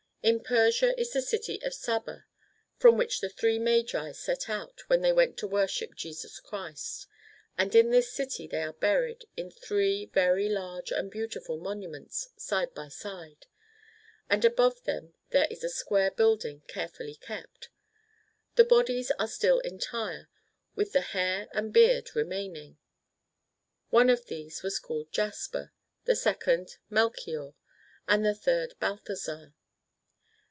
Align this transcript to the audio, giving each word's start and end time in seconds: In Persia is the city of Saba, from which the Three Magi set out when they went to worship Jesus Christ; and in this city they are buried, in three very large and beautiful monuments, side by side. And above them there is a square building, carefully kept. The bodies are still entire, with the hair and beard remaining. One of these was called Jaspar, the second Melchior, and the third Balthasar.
In 0.23 0.39
Persia 0.43 0.93
is 1.01 1.13
the 1.13 1.21
city 1.23 1.59
of 1.63 1.73
Saba, 1.73 2.27
from 2.77 2.95
which 2.95 3.21
the 3.21 3.29
Three 3.29 3.57
Magi 3.57 4.11
set 4.11 4.47
out 4.51 4.81
when 4.85 5.01
they 5.01 5.11
went 5.11 5.35
to 5.39 5.47
worship 5.47 5.95
Jesus 5.95 6.39
Christ; 6.39 7.07
and 7.57 7.73
in 7.73 7.89
this 7.89 8.13
city 8.13 8.45
they 8.45 8.61
are 8.61 8.73
buried, 8.73 9.25
in 9.35 9.49
three 9.49 10.05
very 10.05 10.47
large 10.47 10.91
and 10.91 11.09
beautiful 11.09 11.57
monuments, 11.57 12.29
side 12.37 12.71
by 12.75 12.87
side. 12.87 13.47
And 14.29 14.45
above 14.45 14.83
them 14.83 15.15
there 15.31 15.47
is 15.49 15.63
a 15.63 15.69
square 15.69 16.11
building, 16.11 16.61
carefully 16.67 17.15
kept. 17.15 17.69
The 18.57 18.63
bodies 18.63 19.09
are 19.17 19.27
still 19.27 19.57
entire, 19.61 20.29
with 20.75 20.91
the 20.93 21.01
hair 21.01 21.47
and 21.51 21.73
beard 21.73 22.15
remaining. 22.15 22.77
One 23.89 24.11
of 24.11 24.27
these 24.27 24.61
was 24.61 24.77
called 24.77 25.11
Jaspar, 25.11 25.73
the 26.05 26.15
second 26.15 26.77
Melchior, 26.91 27.55
and 28.07 28.23
the 28.23 28.35
third 28.35 28.75
Balthasar. 28.79 29.55